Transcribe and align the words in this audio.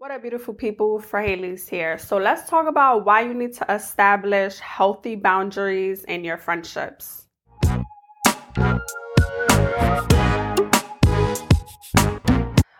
What 0.00 0.10
up, 0.10 0.22
beautiful 0.22 0.54
people? 0.54 0.98
Frahelis 0.98 1.68
here. 1.68 1.98
So 1.98 2.16
let's 2.16 2.48
talk 2.48 2.66
about 2.66 3.04
why 3.04 3.20
you 3.20 3.34
need 3.34 3.52
to 3.56 3.70
establish 3.70 4.58
healthy 4.58 5.14
boundaries 5.14 6.04
in 6.04 6.24
your 6.24 6.38
friendships. 6.38 7.26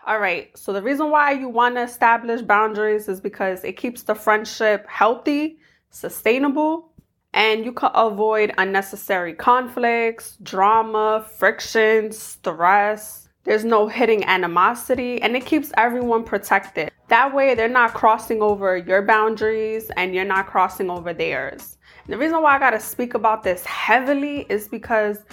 All 0.07 0.17
right, 0.17 0.49
so 0.55 0.73
the 0.73 0.81
reason 0.81 1.11
why 1.11 1.33
you 1.33 1.47
want 1.47 1.75
to 1.75 1.83
establish 1.83 2.41
boundaries 2.41 3.07
is 3.07 3.21
because 3.21 3.63
it 3.63 3.73
keeps 3.73 4.01
the 4.01 4.15
friendship 4.15 4.87
healthy, 4.87 5.59
sustainable, 5.91 6.91
and 7.35 7.63
you 7.63 7.71
can 7.71 7.91
avoid 7.93 8.51
unnecessary 8.57 9.35
conflicts, 9.35 10.37
drama, 10.41 11.23
friction, 11.37 12.11
stress. 12.11 13.29
There's 13.43 13.63
no 13.63 13.87
hidden 13.87 14.23
animosity, 14.23 15.21
and 15.21 15.35
it 15.35 15.45
keeps 15.45 15.71
everyone 15.77 16.23
protected. 16.23 16.90
That 17.11 17.35
way, 17.35 17.55
they're 17.55 17.67
not 17.67 17.93
crossing 17.93 18.41
over 18.41 18.77
your 18.77 19.01
boundaries 19.01 19.91
and 19.97 20.15
you're 20.15 20.23
not 20.23 20.47
crossing 20.47 20.89
over 20.89 21.13
theirs. 21.13 21.77
And 22.05 22.13
the 22.13 22.17
reason 22.17 22.41
why 22.41 22.55
I 22.55 22.59
got 22.59 22.69
to 22.69 22.79
speak 22.79 23.15
about 23.15 23.43
this 23.43 23.65
heavily 23.65 24.45
is 24.47 24.69
because 24.69 25.25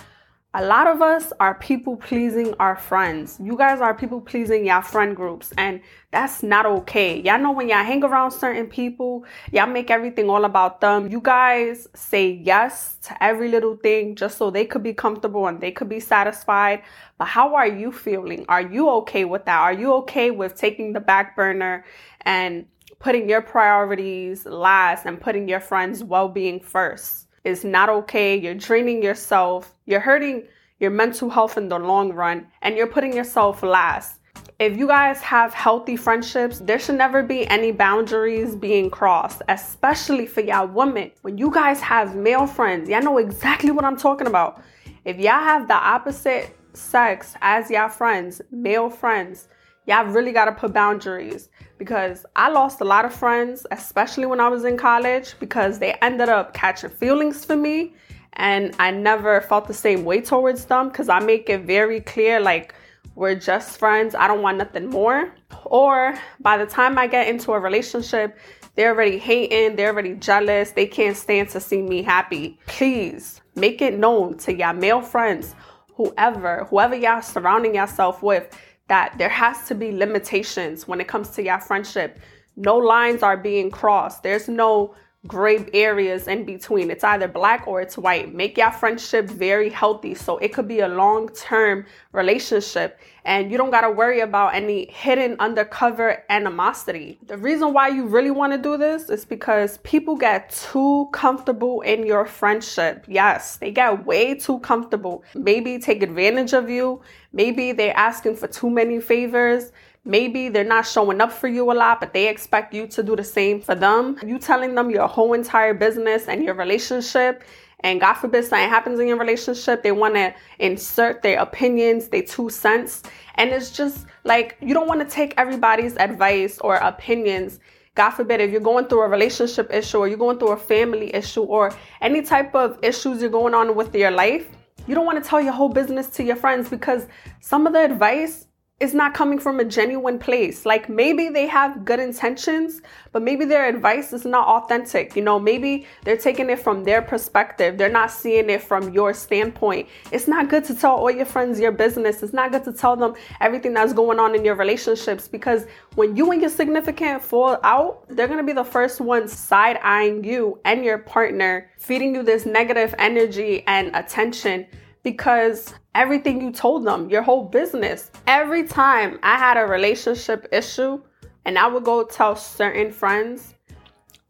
a 0.58 0.66
lot 0.66 0.88
of 0.88 1.00
us 1.00 1.32
are 1.38 1.54
people 1.54 1.94
pleasing 1.94 2.52
our 2.58 2.74
friends. 2.74 3.38
You 3.40 3.56
guys 3.56 3.80
are 3.80 3.94
people 3.94 4.20
pleasing 4.20 4.66
your 4.66 4.82
friend 4.82 5.14
groups, 5.14 5.52
and 5.56 5.80
that's 6.10 6.42
not 6.42 6.66
okay. 6.66 7.20
Y'all 7.20 7.38
know 7.38 7.52
when 7.52 7.68
y'all 7.68 7.84
hang 7.84 8.02
around 8.02 8.32
certain 8.32 8.66
people, 8.66 9.24
y'all 9.52 9.68
make 9.68 9.88
everything 9.88 10.28
all 10.28 10.44
about 10.44 10.80
them. 10.80 11.12
You 11.12 11.20
guys 11.20 11.86
say 11.94 12.32
yes 12.42 12.96
to 13.02 13.22
every 13.22 13.50
little 13.50 13.76
thing 13.76 14.16
just 14.16 14.36
so 14.36 14.50
they 14.50 14.64
could 14.64 14.82
be 14.82 14.92
comfortable 14.92 15.46
and 15.46 15.60
they 15.60 15.70
could 15.70 15.88
be 15.88 16.00
satisfied. 16.00 16.82
But 17.18 17.26
how 17.26 17.54
are 17.54 17.68
you 17.68 17.92
feeling? 17.92 18.44
Are 18.48 18.62
you 18.62 18.90
okay 19.02 19.24
with 19.24 19.44
that? 19.44 19.60
Are 19.60 19.72
you 19.72 19.92
okay 19.98 20.32
with 20.32 20.56
taking 20.56 20.92
the 20.92 21.00
back 21.00 21.36
burner 21.36 21.84
and 22.22 22.66
putting 22.98 23.28
your 23.28 23.42
priorities 23.42 24.44
last 24.44 25.06
and 25.06 25.20
putting 25.20 25.48
your 25.48 25.60
friends' 25.60 26.02
well 26.02 26.28
being 26.28 26.58
first? 26.58 27.27
Is 27.48 27.64
not 27.64 27.88
okay. 27.88 28.38
You're 28.38 28.54
draining 28.54 29.02
yourself. 29.02 29.74
You're 29.86 30.00
hurting 30.00 30.44
your 30.78 30.90
mental 30.90 31.28
health 31.28 31.56
in 31.56 31.68
the 31.68 31.78
long 31.78 32.12
run, 32.12 32.46
and 32.62 32.76
you're 32.76 32.86
putting 32.86 33.12
yourself 33.12 33.62
last. 33.62 34.20
If 34.58 34.76
you 34.76 34.86
guys 34.86 35.20
have 35.20 35.54
healthy 35.54 35.96
friendships, 35.96 36.58
there 36.58 36.78
should 36.78 36.96
never 36.96 37.22
be 37.22 37.46
any 37.48 37.72
boundaries 37.72 38.54
being 38.54 38.90
crossed, 38.90 39.42
especially 39.48 40.26
for 40.26 40.40
y'all 40.40 40.66
women. 40.66 41.10
When 41.22 41.38
you 41.38 41.50
guys 41.50 41.80
have 41.80 42.14
male 42.14 42.46
friends, 42.46 42.88
y'all 42.88 43.02
know 43.02 43.18
exactly 43.18 43.70
what 43.70 43.84
I'm 43.84 43.96
talking 43.96 44.26
about. 44.26 44.62
If 45.04 45.18
y'all 45.18 45.44
have 45.52 45.68
the 45.68 45.74
opposite 45.74 46.56
sex 46.74 47.34
as 47.40 47.70
y'all 47.70 47.88
friends, 47.88 48.42
male 48.50 48.90
friends, 48.90 49.48
y'all 49.88 50.04
really 50.04 50.32
got 50.32 50.44
to 50.44 50.52
put 50.52 50.72
boundaries 50.74 51.48
because 51.78 52.26
I 52.36 52.50
lost 52.50 52.82
a 52.82 52.84
lot 52.84 53.06
of 53.06 53.14
friends, 53.14 53.66
especially 53.70 54.26
when 54.26 54.38
I 54.38 54.48
was 54.48 54.64
in 54.64 54.76
college, 54.76 55.34
because 55.40 55.78
they 55.78 55.94
ended 56.02 56.28
up 56.28 56.52
catching 56.52 56.90
feelings 56.90 57.44
for 57.44 57.56
me 57.56 57.94
and 58.34 58.74
I 58.78 58.90
never 58.90 59.40
felt 59.40 59.66
the 59.66 59.74
same 59.74 60.04
way 60.04 60.20
towards 60.20 60.66
them 60.66 60.88
because 60.88 61.08
I 61.08 61.20
make 61.20 61.48
it 61.48 61.62
very 61.62 62.00
clear 62.00 62.38
like 62.38 62.74
we're 63.14 63.34
just 63.34 63.78
friends, 63.78 64.14
I 64.14 64.28
don't 64.28 64.42
want 64.42 64.58
nothing 64.58 64.90
more. 64.90 65.32
Or 65.64 66.16
by 66.38 66.58
the 66.58 66.66
time 66.66 66.98
I 66.98 67.06
get 67.06 67.26
into 67.26 67.52
a 67.52 67.58
relationship, 67.58 68.38
they're 68.74 68.94
already 68.94 69.18
hating, 69.18 69.74
they're 69.74 69.92
already 69.92 70.14
jealous, 70.14 70.72
they 70.72 70.86
can't 70.86 71.16
stand 71.16 71.48
to 71.50 71.60
see 71.60 71.80
me 71.80 72.02
happy. 72.02 72.58
Please 72.66 73.40
make 73.56 73.80
it 73.80 73.98
known 73.98 74.36
to 74.38 74.54
your 74.54 74.74
male 74.74 75.00
friends, 75.00 75.54
whoever, 75.94 76.64
whoever 76.70 76.94
y'all 76.94 77.22
surrounding 77.22 77.74
yourself 77.74 78.22
with 78.22 78.56
that 78.88 79.16
there 79.18 79.28
has 79.28 79.66
to 79.68 79.74
be 79.74 79.92
limitations 79.92 80.88
when 80.88 81.00
it 81.00 81.08
comes 81.08 81.30
to 81.30 81.42
your 81.42 81.60
friendship. 81.60 82.18
No 82.56 82.76
lines 82.76 83.22
are 83.22 83.36
being 83.36 83.70
crossed. 83.70 84.22
There's 84.22 84.48
no 84.48 84.94
gray 85.28 85.64
areas 85.74 86.26
in 86.26 86.44
between. 86.44 86.90
It's 86.90 87.04
either 87.04 87.28
black 87.28 87.68
or 87.68 87.80
it's 87.80 87.98
white. 87.98 88.34
Make 88.34 88.56
your 88.56 88.72
friendship 88.72 89.26
very 89.26 89.68
healthy 89.68 90.14
so 90.14 90.38
it 90.38 90.52
could 90.54 90.66
be 90.66 90.80
a 90.80 90.88
long 90.88 91.28
term 91.28 91.86
relationship 92.12 92.98
and 93.24 93.52
you 93.52 93.58
don't 93.58 93.70
got 93.70 93.82
to 93.82 93.90
worry 93.90 94.20
about 94.20 94.54
any 94.54 94.90
hidden 94.90 95.36
undercover 95.38 96.24
animosity. 96.30 97.18
The 97.26 97.36
reason 97.36 97.74
why 97.74 97.88
you 97.88 98.06
really 98.06 98.30
want 98.30 98.54
to 98.54 98.58
do 98.58 98.78
this 98.78 99.10
is 99.10 99.26
because 99.26 99.76
people 99.78 100.16
get 100.16 100.50
too 100.50 101.10
comfortable 101.12 101.82
in 101.82 102.06
your 102.06 102.24
friendship. 102.24 103.04
Yes, 103.06 103.56
they 103.56 103.70
get 103.70 104.06
way 104.06 104.34
too 104.34 104.60
comfortable. 104.60 105.24
Maybe 105.34 105.78
take 105.78 106.02
advantage 106.02 106.54
of 106.54 106.70
you. 106.70 107.02
Maybe 107.34 107.72
they're 107.72 107.96
asking 107.96 108.36
for 108.36 108.48
too 108.48 108.70
many 108.70 108.98
favors. 108.98 109.72
Maybe 110.08 110.48
they're 110.48 110.64
not 110.64 110.86
showing 110.86 111.20
up 111.20 111.30
for 111.30 111.48
you 111.48 111.70
a 111.70 111.74
lot, 111.74 112.00
but 112.00 112.14
they 112.14 112.28
expect 112.28 112.72
you 112.72 112.86
to 112.86 113.02
do 113.02 113.14
the 113.14 113.22
same 113.22 113.60
for 113.60 113.74
them. 113.74 114.16
You 114.24 114.38
telling 114.38 114.74
them 114.74 114.88
your 114.90 115.06
whole 115.06 115.34
entire 115.34 115.74
business 115.74 116.28
and 116.28 116.42
your 116.42 116.54
relationship, 116.54 117.44
and 117.80 118.00
God 118.00 118.14
forbid 118.14 118.46
something 118.46 118.70
happens 118.70 119.00
in 119.00 119.06
your 119.06 119.18
relationship, 119.18 119.82
they 119.82 119.92
want 119.92 120.14
to 120.14 120.34
insert 120.60 121.20
their 121.20 121.38
opinions, 121.38 122.08
their 122.08 122.22
two 122.22 122.48
cents. 122.48 123.02
And 123.34 123.50
it's 123.50 123.70
just 123.70 124.06
like 124.24 124.56
you 124.62 124.72
don't 124.72 124.88
want 124.88 125.06
to 125.06 125.06
take 125.06 125.34
everybody's 125.36 125.94
advice 125.98 126.58
or 126.60 126.76
opinions. 126.76 127.60
God 127.94 128.12
forbid, 128.12 128.40
if 128.40 128.50
you're 128.50 128.62
going 128.62 128.86
through 128.86 129.02
a 129.02 129.08
relationship 129.08 129.70
issue 129.70 129.98
or 129.98 130.08
you're 130.08 130.16
going 130.16 130.38
through 130.38 130.52
a 130.52 130.56
family 130.56 131.14
issue 131.14 131.42
or 131.42 131.70
any 132.00 132.22
type 132.22 132.54
of 132.54 132.78
issues 132.82 133.20
you're 133.20 133.28
going 133.28 133.52
on 133.52 133.74
with 133.74 133.94
your 133.94 134.10
life, 134.10 134.48
you 134.86 134.94
don't 134.94 135.04
want 135.04 135.22
to 135.22 135.28
tell 135.28 135.40
your 135.40 135.52
whole 135.52 135.68
business 135.68 136.08
to 136.08 136.24
your 136.24 136.36
friends 136.36 136.70
because 136.70 137.08
some 137.40 137.66
of 137.66 137.74
the 137.74 137.84
advice 137.84 138.46
is 138.80 138.94
not 138.94 139.12
coming 139.12 139.40
from 139.40 139.58
a 139.58 139.64
genuine 139.64 140.20
place. 140.20 140.64
Like 140.64 140.88
maybe 140.88 141.28
they 141.28 141.48
have 141.48 141.84
good 141.84 141.98
intentions, 141.98 142.80
but 143.10 143.22
maybe 143.22 143.44
their 143.44 143.68
advice 143.68 144.12
is 144.12 144.24
not 144.24 144.46
authentic. 144.46 145.16
You 145.16 145.22
know, 145.22 145.40
maybe 145.40 145.86
they're 146.04 146.16
taking 146.16 146.48
it 146.48 146.60
from 146.60 146.84
their 146.84 147.02
perspective. 147.02 147.76
They're 147.76 147.88
not 147.88 148.12
seeing 148.12 148.48
it 148.50 148.62
from 148.62 148.92
your 148.92 149.12
standpoint. 149.14 149.88
It's 150.12 150.28
not 150.28 150.48
good 150.48 150.64
to 150.66 150.76
tell 150.76 150.92
all 150.92 151.10
your 151.10 151.26
friends 151.26 151.58
your 151.58 151.72
business. 151.72 152.22
It's 152.22 152.32
not 152.32 152.52
good 152.52 152.62
to 152.64 152.72
tell 152.72 152.94
them 152.94 153.14
everything 153.40 153.74
that's 153.74 153.92
going 153.92 154.20
on 154.20 154.36
in 154.36 154.44
your 154.44 154.54
relationships 154.54 155.26
because 155.26 155.66
when 155.96 156.14
you 156.14 156.30
and 156.30 156.40
your 156.40 156.50
significant 156.50 157.20
fall 157.20 157.58
out, 157.64 158.04
they're 158.08 158.28
going 158.28 158.38
to 158.38 158.44
be 158.44 158.52
the 158.52 158.64
first 158.64 159.00
ones 159.00 159.32
side 159.32 159.78
eyeing 159.82 160.22
you 160.22 160.60
and 160.64 160.84
your 160.84 160.98
partner, 160.98 161.68
feeding 161.78 162.14
you 162.14 162.22
this 162.22 162.46
negative 162.46 162.94
energy 162.96 163.64
and 163.66 163.90
attention 163.96 164.68
because 165.10 165.72
everything 165.94 166.38
you 166.42 166.52
told 166.52 166.84
them, 166.84 167.08
your 167.08 167.22
whole 167.22 167.44
business. 167.44 168.10
Every 168.26 168.68
time 168.68 169.18
I 169.22 169.38
had 169.38 169.56
a 169.56 169.64
relationship 169.64 170.46
issue 170.52 171.00
and 171.46 171.58
I 171.58 171.66
would 171.66 171.84
go 171.84 172.04
tell 172.04 172.36
certain 172.36 172.92
friends, 172.92 173.54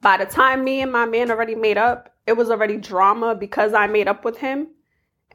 by 0.00 0.18
the 0.18 0.24
time 0.24 0.62
me 0.62 0.80
and 0.82 0.92
my 0.92 1.04
man 1.04 1.32
already 1.32 1.56
made 1.56 1.78
up, 1.78 2.14
it 2.28 2.36
was 2.36 2.48
already 2.48 2.76
drama 2.76 3.34
because 3.34 3.74
I 3.74 3.88
made 3.88 4.06
up 4.06 4.24
with 4.24 4.36
him. 4.36 4.68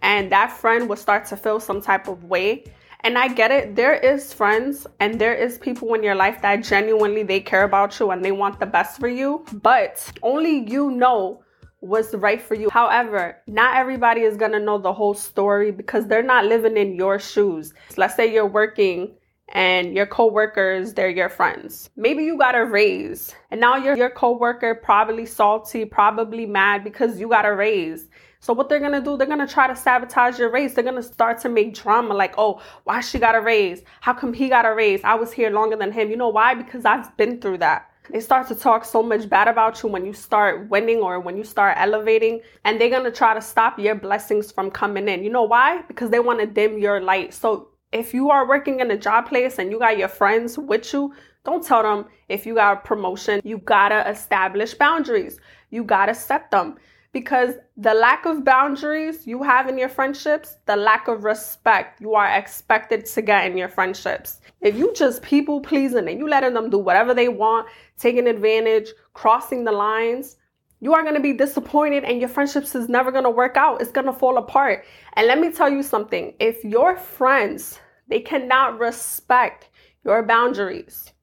And 0.02 0.32
that 0.32 0.54
friend 0.54 0.88
would 0.88 1.00
start 1.00 1.26
to 1.26 1.36
feel 1.36 1.60
some 1.60 1.82
type 1.82 2.08
of 2.08 2.24
way. 2.24 2.64
And 3.02 3.18
I 3.18 3.28
get 3.28 3.52
it. 3.52 3.76
There 3.76 3.94
is 3.94 4.32
friends 4.32 4.88
and 5.02 5.20
there 5.20 5.36
is 5.36 5.58
people 5.58 5.94
in 5.94 6.04
your 6.04 6.16
life 6.16 6.42
that 6.42 6.64
genuinely 6.64 7.24
they 7.24 7.42
care 7.42 7.64
about 7.64 8.00
you 8.00 8.12
and 8.12 8.24
they 8.24 8.32
want 8.32 8.62
the 8.62 8.66
best 8.66 8.98
for 8.98 9.10
you. 9.10 9.44
But 9.52 10.10
only 10.24 10.70
you 10.72 10.90
know 10.92 11.43
what's 11.84 12.14
right 12.14 12.42
for 12.42 12.56
you. 12.56 12.70
However, 12.70 13.38
not 13.46 13.76
everybody 13.76 14.22
is 14.22 14.38
going 14.38 14.54
to 14.54 14.60
know 14.60 14.78
the 14.78 14.94
whole 14.94 15.14
story 15.14 15.72
because 15.72 16.08
they're 16.08 16.24
not 16.24 16.46
living 16.46 16.78
in 16.78 16.96
your 16.96 17.20
shoes. 17.20 17.74
Let's 17.98 18.16
say 18.16 18.32
you're 18.34 18.48
working 18.48 19.16
and 19.50 19.94
your 19.94 20.06
coworkers, 20.06 20.94
they're 20.94 21.10
your 21.10 21.30
friends. 21.30 21.90
Maybe 21.98 22.24
you 22.24 22.38
got 22.38 22.56
a 22.56 22.64
raise 22.64 23.36
and 23.52 23.60
now 23.60 23.76
your 23.76 23.98
your 23.98 24.10
coworker 24.10 24.74
probably 24.76 25.26
salty, 25.26 25.84
probably 25.84 26.46
mad 26.46 26.84
because 26.84 27.20
you 27.20 27.28
got 27.28 27.46
a 27.46 27.54
raise. 27.54 28.08
So 28.40 28.54
what 28.54 28.70
they're 28.70 28.80
gonna 28.80 29.02
do, 29.02 29.18
they're 29.18 29.28
gonna 29.28 29.48
try 29.48 29.68
to 29.68 29.76
sabotage 29.76 30.40
your 30.40 30.50
raise. 30.50 30.74
They're 30.74 30.84
gonna 30.84 31.04
start 31.04 31.40
to 31.42 31.50
make 31.50 31.76
drama 31.76 32.14
like, 32.14 32.36
oh, 32.38 32.62
why 32.86 33.02
she 33.02 33.20
got 33.20 33.36
a 33.36 33.42
raise? 33.42 33.84
How 34.00 34.14
come 34.14 34.34
he 34.34 34.48
got 34.50 34.66
a 34.66 34.74
raise? 34.74 35.02
I 35.04 35.16
was 35.16 35.32
here 35.34 35.50
longer 35.50 35.76
than 35.76 35.92
him. 35.92 36.10
You 36.10 36.18
know 36.18 36.30
why? 36.30 36.56
Because 36.56 36.86
I've 36.86 37.16
been 37.18 37.42
through 37.42 37.60
that. 37.60 37.90
They 38.10 38.20
start 38.20 38.48
to 38.50 38.56
talk 38.56 38.84
so 38.84 39.02
much 39.02 39.30
bad 39.30 39.48
about 39.48 39.82
you 39.82 39.90
when 39.90 40.06
you 40.06 40.14
start 40.14 40.70
winning 40.70 41.00
or 41.00 41.20
when 41.20 41.38
you 41.38 41.44
start 41.44 41.78
elevating, 41.78 42.42
and 42.66 42.80
they're 42.80 42.90
gonna 42.90 43.12
try 43.12 43.34
to 43.34 43.42
stop 43.42 43.80
your 43.80 43.96
blessings 43.96 44.52
from 44.52 44.72
coming 44.72 45.08
in. 45.08 45.24
You 45.24 45.30
know 45.30 45.44
why? 45.44 45.84
Because 45.88 46.10
they 46.10 46.20
wanna 46.20 46.46
dim 46.46 46.78
your 46.78 47.00
light. 47.00 47.34
So 47.34 47.70
if 47.92 48.14
you 48.14 48.30
are 48.30 48.48
working 48.48 48.82
in 48.82 48.92
a 48.92 48.98
job 48.98 49.28
place 49.28 49.58
and 49.58 49.72
you 49.72 49.80
got 49.80 49.98
your 49.98 50.10
friends 50.10 50.58
with 50.58 50.92
you, 50.92 51.14
don't 51.46 51.66
tell 51.66 51.84
them 51.84 52.06
if 52.30 52.46
you 52.46 52.56
got 52.56 52.78
a 52.78 52.82
promotion. 52.82 53.42
You 53.44 53.60
gotta 53.60 54.10
establish 54.10 54.74
boundaries. 54.74 55.40
You 55.70 55.84
gotta 55.84 56.14
set 56.14 56.52
them 56.52 56.78
because 57.14 57.54
the 57.78 57.94
lack 57.94 58.26
of 58.26 58.44
boundaries 58.44 59.26
you 59.26 59.42
have 59.44 59.70
in 59.70 59.78
your 59.78 59.88
friendships, 59.88 60.58
the 60.66 60.76
lack 60.76 61.08
of 61.08 61.24
respect 61.24 62.02
you 62.02 62.16
are 62.16 62.28
expected 62.28 63.06
to 63.06 63.22
get 63.22 63.50
in 63.50 63.56
your 63.56 63.70
friendships. 63.70 64.42
If 64.62 64.76
you 64.76 64.94
just 64.94 65.22
people 65.22 65.62
pleasing 65.62 66.10
and 66.10 66.20
you 66.20 66.28
letting 66.28 66.54
them 66.54 66.70
do 66.70 66.80
whatever 66.80 67.14
they 67.14 67.30
want, 67.30 67.68
taking 67.98 68.28
advantage, 68.28 68.90
crossing 69.14 69.64
the 69.64 69.72
lines, 69.72 70.38
you 70.82 70.94
are 70.94 71.04
going 71.04 71.16
to 71.16 71.22
be 71.22 71.34
disappointed 71.34 72.04
and 72.04 72.20
your 72.20 72.30
friendships 72.30 72.76
is 72.76 72.90
never 72.90 73.12
going 73.12 73.24
to 73.24 73.30
work 73.30 73.56
out. 73.56 73.80
It's 73.80 73.92
going 73.92 74.08
to 74.08 74.14
fall 74.14 74.38
apart. 74.38 74.84
And 75.14 75.28
let 75.28 75.40
me 75.40 75.52
tell 75.52 75.70
you 75.70 75.84
something. 75.84 76.34
If 76.40 76.66
your 76.66 76.98
friends, 76.98 77.80
they 78.10 78.20
cannot 78.20 78.80
respect 78.80 79.70
your 80.04 80.24
boundaries, 80.24 81.14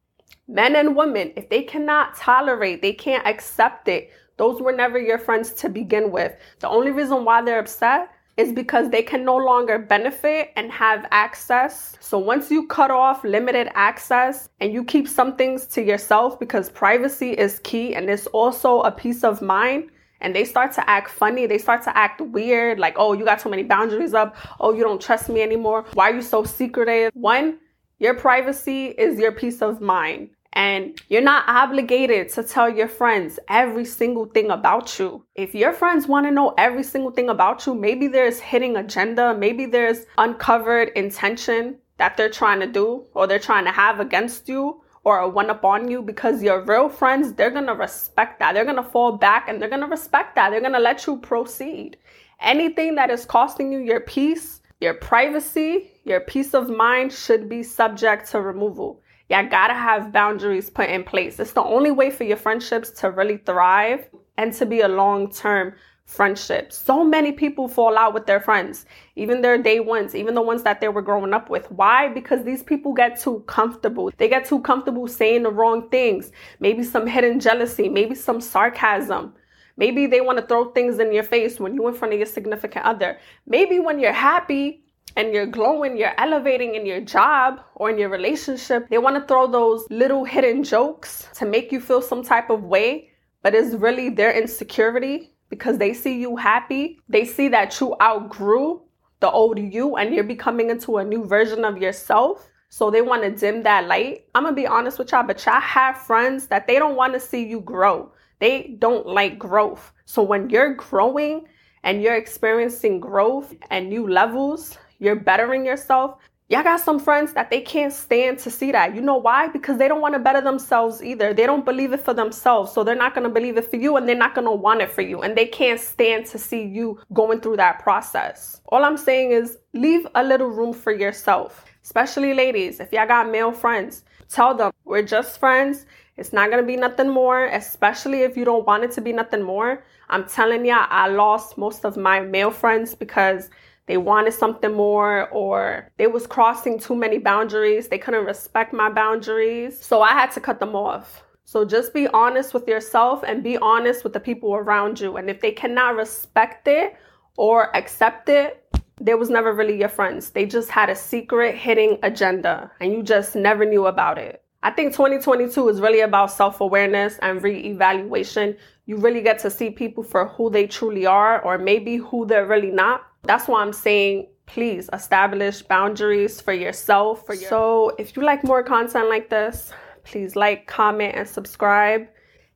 Men 0.50 0.74
and 0.74 0.96
women, 0.96 1.32
if 1.36 1.48
they 1.48 1.62
cannot 1.62 2.16
tolerate, 2.16 2.82
they 2.82 2.92
can't 2.92 3.24
accept 3.24 3.86
it, 3.86 4.10
those 4.40 4.62
were 4.62 4.72
never 4.72 4.98
your 4.98 5.18
friends 5.18 5.52
to 5.52 5.68
begin 5.68 6.10
with. 6.10 6.34
The 6.60 6.68
only 6.68 6.92
reason 6.92 7.26
why 7.26 7.42
they're 7.42 7.58
upset 7.58 8.08
is 8.38 8.54
because 8.54 8.88
they 8.88 9.02
can 9.02 9.22
no 9.22 9.36
longer 9.36 9.78
benefit 9.78 10.50
and 10.56 10.72
have 10.72 11.06
access. 11.10 11.94
So 12.00 12.18
once 12.18 12.50
you 12.50 12.66
cut 12.66 12.90
off 12.90 13.22
limited 13.22 13.68
access 13.74 14.48
and 14.60 14.72
you 14.72 14.82
keep 14.82 15.06
some 15.06 15.36
things 15.36 15.66
to 15.74 15.82
yourself 15.82 16.40
because 16.40 16.70
privacy 16.70 17.32
is 17.32 17.60
key 17.64 17.94
and 17.94 18.08
it's 18.08 18.26
also 18.28 18.80
a 18.80 18.90
peace 18.90 19.24
of 19.24 19.42
mind 19.42 19.90
and 20.22 20.34
they 20.34 20.46
start 20.46 20.72
to 20.72 20.88
act 20.88 21.10
funny, 21.10 21.44
they 21.44 21.58
start 21.58 21.82
to 21.82 21.94
act 21.94 22.22
weird, 22.22 22.78
like, 22.78 22.94
oh, 22.96 23.12
you 23.12 23.26
got 23.26 23.40
too 23.40 23.50
many 23.50 23.62
boundaries 23.62 24.14
up. 24.14 24.36
Oh, 24.58 24.72
you 24.72 24.82
don't 24.82 25.02
trust 25.02 25.28
me 25.28 25.42
anymore. 25.42 25.84
Why 25.92 26.10
are 26.10 26.14
you 26.14 26.22
so 26.22 26.44
secretive? 26.44 27.10
One, 27.12 27.58
your 27.98 28.14
privacy 28.14 28.86
is 28.86 29.18
your 29.18 29.32
peace 29.32 29.60
of 29.60 29.82
mind. 29.82 30.30
And 30.52 31.00
you're 31.08 31.22
not 31.22 31.44
obligated 31.46 32.28
to 32.30 32.42
tell 32.42 32.68
your 32.68 32.88
friends 32.88 33.38
every 33.48 33.84
single 33.84 34.26
thing 34.26 34.50
about 34.50 34.98
you. 34.98 35.24
If 35.36 35.54
your 35.54 35.72
friends 35.72 36.08
want 36.08 36.26
to 36.26 36.32
know 36.32 36.54
every 36.58 36.82
single 36.82 37.12
thing 37.12 37.28
about 37.28 37.66
you, 37.66 37.74
maybe 37.74 38.08
there's 38.08 38.40
hidden 38.40 38.76
agenda, 38.76 39.34
maybe 39.36 39.66
there's 39.66 40.06
uncovered 40.18 40.88
intention 40.96 41.78
that 41.98 42.16
they're 42.16 42.30
trying 42.30 42.60
to 42.60 42.66
do 42.66 43.04
or 43.14 43.26
they're 43.26 43.38
trying 43.38 43.64
to 43.64 43.70
have 43.70 44.00
against 44.00 44.48
you 44.48 44.82
or 45.04 45.20
a 45.20 45.28
one 45.28 45.50
up 45.50 45.64
on 45.64 45.88
you 45.90 46.02
because 46.02 46.42
your 46.42 46.62
real 46.64 46.88
friends, 46.88 47.32
they're 47.34 47.50
to 47.50 47.74
respect 47.74 48.38
that. 48.40 48.54
They're 48.54 48.64
to 48.64 48.82
fall 48.82 49.12
back 49.12 49.48
and 49.48 49.60
they're 49.62 49.68
to 49.70 49.86
respect 49.86 50.34
that. 50.34 50.50
They're 50.50 50.60
to 50.60 50.78
let 50.78 51.06
you 51.06 51.18
proceed. 51.18 51.96
Anything 52.40 52.96
that 52.96 53.10
is 53.10 53.24
costing 53.24 53.72
you 53.72 53.78
your 53.78 54.00
peace, 54.00 54.60
your 54.80 54.94
privacy, 54.94 55.90
your 56.04 56.20
peace 56.20 56.54
of 56.54 56.68
mind 56.68 57.12
should 57.12 57.48
be 57.48 57.62
subject 57.62 58.30
to 58.30 58.40
removal. 58.40 59.00
Y'all 59.30 59.48
gotta 59.48 59.74
have 59.74 60.12
boundaries 60.12 60.68
put 60.68 60.90
in 60.90 61.04
place. 61.04 61.38
It's 61.38 61.52
the 61.52 61.62
only 61.62 61.92
way 61.92 62.10
for 62.10 62.24
your 62.24 62.36
friendships 62.36 62.90
to 63.00 63.12
really 63.12 63.36
thrive 63.36 64.08
and 64.36 64.52
to 64.54 64.66
be 64.66 64.80
a 64.80 64.88
long 64.88 65.30
term 65.30 65.74
friendship. 66.04 66.72
So 66.72 67.04
many 67.04 67.30
people 67.30 67.68
fall 67.68 67.96
out 67.96 68.12
with 68.12 68.26
their 68.26 68.40
friends, 68.40 68.86
even 69.14 69.40
their 69.40 69.56
day 69.56 69.78
ones, 69.78 70.16
even 70.16 70.34
the 70.34 70.42
ones 70.42 70.64
that 70.64 70.80
they 70.80 70.88
were 70.88 71.00
growing 71.00 71.32
up 71.32 71.48
with. 71.48 71.70
Why? 71.70 72.08
Because 72.08 72.42
these 72.42 72.64
people 72.64 72.92
get 72.92 73.20
too 73.20 73.44
comfortable. 73.46 74.10
They 74.16 74.28
get 74.28 74.46
too 74.46 74.62
comfortable 74.62 75.06
saying 75.06 75.44
the 75.44 75.52
wrong 75.52 75.88
things. 75.90 76.32
Maybe 76.58 76.82
some 76.82 77.06
hidden 77.06 77.38
jealousy, 77.38 77.88
maybe 77.88 78.16
some 78.16 78.40
sarcasm. 78.40 79.34
Maybe 79.76 80.08
they 80.08 80.20
want 80.20 80.38
to 80.40 80.46
throw 80.46 80.72
things 80.72 80.98
in 80.98 81.12
your 81.12 81.22
face 81.22 81.60
when 81.60 81.76
you're 81.76 81.90
in 81.90 81.94
front 81.94 82.14
of 82.14 82.18
your 82.18 82.26
significant 82.26 82.84
other. 82.84 83.18
Maybe 83.46 83.78
when 83.78 84.00
you're 84.00 84.12
happy, 84.12 84.82
and 85.16 85.32
you're 85.32 85.46
glowing, 85.46 85.96
you're 85.96 86.18
elevating 86.18 86.74
in 86.74 86.86
your 86.86 87.00
job 87.00 87.60
or 87.74 87.90
in 87.90 87.98
your 87.98 88.08
relationship, 88.08 88.88
they 88.88 88.98
want 88.98 89.16
to 89.16 89.26
throw 89.26 89.46
those 89.46 89.86
little 89.90 90.24
hidden 90.24 90.62
jokes 90.62 91.28
to 91.34 91.46
make 91.46 91.72
you 91.72 91.80
feel 91.80 92.02
some 92.02 92.22
type 92.22 92.50
of 92.50 92.64
way, 92.64 93.10
but 93.42 93.54
it's 93.54 93.74
really 93.74 94.10
their 94.10 94.32
insecurity 94.32 95.32
because 95.48 95.78
they 95.78 95.92
see 95.92 96.20
you 96.20 96.36
happy. 96.36 97.00
They 97.08 97.24
see 97.24 97.48
that 97.48 97.80
you 97.80 97.96
outgrew 98.00 98.82
the 99.20 99.30
old 99.30 99.58
you 99.58 99.96
and 99.96 100.14
you're 100.14 100.24
becoming 100.24 100.70
into 100.70 100.98
a 100.98 101.04
new 101.04 101.24
version 101.24 101.64
of 101.64 101.78
yourself. 101.78 102.48
So 102.70 102.90
they 102.90 103.02
want 103.02 103.22
to 103.24 103.30
dim 103.30 103.64
that 103.64 103.88
light. 103.88 104.26
I'm 104.34 104.44
going 104.44 104.54
to 104.54 104.60
be 104.60 104.66
honest 104.66 104.98
with 104.98 105.10
y'all, 105.10 105.26
but 105.26 105.44
y'all 105.44 105.60
have 105.60 105.98
friends 105.98 106.46
that 106.46 106.66
they 106.66 106.78
don't 106.78 106.96
want 106.96 107.14
to 107.14 107.20
see 107.20 107.46
you 107.46 107.60
grow. 107.60 108.12
They 108.38 108.76
don't 108.78 109.06
like 109.06 109.38
growth. 109.38 109.92
So 110.04 110.22
when 110.22 110.48
you're 110.48 110.74
growing 110.74 111.46
and 111.82 112.00
you're 112.00 112.14
experiencing 112.14 113.00
growth 113.00 113.54
and 113.70 113.88
new 113.88 114.08
levels, 114.08 114.78
you're 115.00 115.16
bettering 115.16 115.66
yourself. 115.66 116.18
Y'all 116.48 116.64
got 116.64 116.80
some 116.80 116.98
friends 116.98 117.32
that 117.32 117.48
they 117.48 117.60
can't 117.60 117.92
stand 117.92 118.36
to 118.36 118.50
see 118.50 118.72
that. 118.72 118.92
You 118.92 119.00
know 119.00 119.16
why? 119.16 119.46
Because 119.46 119.78
they 119.78 119.86
don't 119.86 120.00
want 120.00 120.14
to 120.14 120.18
better 120.18 120.40
themselves 120.40 121.00
either. 121.00 121.32
They 121.32 121.46
don't 121.46 121.64
believe 121.64 121.92
it 121.92 122.00
for 122.00 122.12
themselves. 122.12 122.72
So 122.72 122.82
they're 122.82 122.96
not 122.96 123.14
going 123.14 123.22
to 123.22 123.32
believe 123.32 123.56
it 123.56 123.70
for 123.70 123.76
you 123.76 123.96
and 123.96 124.08
they're 124.08 124.16
not 124.16 124.34
going 124.34 124.46
to 124.46 124.52
want 124.52 124.80
it 124.80 124.90
for 124.90 125.02
you. 125.02 125.22
And 125.22 125.36
they 125.36 125.46
can't 125.46 125.78
stand 125.78 126.26
to 126.26 126.38
see 126.38 126.64
you 126.64 126.98
going 127.12 127.40
through 127.40 127.58
that 127.58 127.78
process. 127.78 128.60
All 128.66 128.84
I'm 128.84 128.96
saying 128.96 129.30
is 129.30 129.58
leave 129.74 130.06
a 130.16 130.24
little 130.24 130.48
room 130.48 130.72
for 130.72 130.92
yourself, 130.92 131.64
especially 131.84 132.34
ladies. 132.34 132.80
If 132.80 132.92
y'all 132.92 133.06
got 133.06 133.30
male 133.30 133.52
friends, 133.52 134.02
tell 134.28 134.52
them 134.52 134.72
we're 134.84 135.02
just 135.02 135.38
friends. 135.38 135.86
It's 136.16 136.32
not 136.32 136.48
to 136.48 136.62
be 136.62 136.76
nothing 136.76 137.08
more, 137.08 137.46
especially 137.46 138.22
if 138.22 138.36
you 138.36 138.44
don't 138.44 138.66
want 138.66 138.82
it 138.82 138.90
to 138.92 139.00
be 139.00 139.12
nothing 139.12 139.42
more. 139.42 139.84
I'm 140.08 140.28
telling 140.28 140.66
y'all, 140.66 140.86
I 140.90 141.06
lost 141.06 141.56
most 141.56 141.84
of 141.84 141.96
my 141.96 142.20
male 142.20 142.50
friends 142.50 142.94
because 142.94 143.50
they 143.90 143.96
wanted 143.96 144.32
something 144.32 144.72
more 144.72 145.28
or 145.30 145.90
they 145.96 146.06
was 146.06 146.24
crossing 146.24 146.78
too 146.78 146.94
many 146.94 147.18
boundaries. 147.18 147.88
They 147.88 147.98
couldn't 147.98 148.24
respect 148.24 148.72
my 148.72 148.88
boundaries. 148.88 149.84
So 149.84 150.00
I 150.00 150.12
had 150.12 150.30
to 150.30 150.40
cut 150.40 150.60
them 150.60 150.76
off. 150.76 151.24
So 151.44 151.64
just 151.64 151.92
be 151.92 152.06
honest 152.06 152.54
with 152.54 152.68
yourself 152.68 153.24
and 153.26 153.42
be 153.42 153.58
honest 153.58 154.04
with 154.04 154.12
the 154.12 154.20
people 154.20 154.54
around 154.54 155.00
you. 155.00 155.16
And 155.16 155.28
if 155.28 155.40
they 155.40 155.50
cannot 155.50 155.96
respect 155.96 156.68
it 156.68 156.94
or 157.36 157.76
accept 157.76 158.28
it, 158.28 158.64
they 159.00 159.14
was 159.14 159.28
never 159.28 159.52
really 159.52 159.76
your 159.76 159.88
friends. 159.88 160.30
They 160.30 160.46
just 160.46 160.70
had 160.70 160.88
a 160.88 160.94
secret 160.94 161.56
hidden 161.56 161.98
agenda 162.04 162.70
and 162.78 162.92
you 162.92 163.02
just 163.02 163.34
never 163.34 163.64
knew 163.64 163.86
about 163.86 164.18
it. 164.18 164.44
I 164.62 164.70
think 164.70 164.92
2022 164.92 165.68
is 165.68 165.80
really 165.80 166.00
about 166.00 166.30
self 166.30 166.60
awareness 166.60 167.18
and 167.22 167.42
re 167.42 167.58
evaluation. 167.58 168.56
You 168.90 168.96
really 168.96 169.22
get 169.22 169.38
to 169.42 169.50
see 169.52 169.70
people 169.70 170.02
for 170.02 170.26
who 170.26 170.50
they 170.50 170.66
truly 170.66 171.06
are 171.06 171.40
or 171.42 171.58
maybe 171.58 171.98
who 171.98 172.26
they're 172.26 172.44
really 172.44 172.72
not. 172.72 173.02
That's 173.22 173.46
why 173.46 173.62
I'm 173.62 173.72
saying 173.72 174.26
please 174.46 174.90
establish 174.92 175.62
boundaries 175.62 176.40
for 176.40 176.52
yourself. 176.52 177.24
For 177.24 177.34
your- 177.34 177.48
so 177.48 177.94
if 177.98 178.16
you 178.16 178.24
like 178.24 178.42
more 178.42 178.64
content 178.64 179.08
like 179.08 179.30
this, 179.30 179.72
please 180.02 180.34
like, 180.34 180.66
comment, 180.66 181.14
and 181.14 181.28
subscribe. 181.28 182.08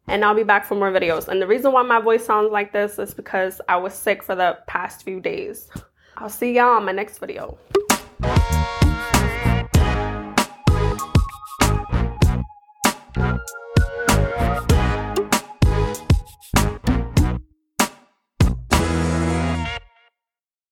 And 0.09 0.25
I'll 0.25 0.35
be 0.35 0.43
back 0.43 0.65
for 0.65 0.75
more 0.75 0.91
videos. 0.91 1.29
And 1.29 1.41
the 1.41 1.47
reason 1.47 1.71
why 1.71 1.83
my 1.83 2.01
voice 2.01 2.25
sounds 2.25 2.51
like 2.51 2.73
this 2.73 2.99
is 2.99 3.15
because 3.15 3.61
I 3.69 3.77
was 3.77 3.95
sick 3.95 4.21
for 4.25 4.35
the 4.35 4.59
past 4.67 5.05
few 5.05 5.21
days. 5.21 5.71
I'll 6.17 6.29
see 6.29 6.53
y'all 6.57 6.79
on 6.79 6.85
my 6.85 6.91
next 6.91 7.19
video. 7.19 7.57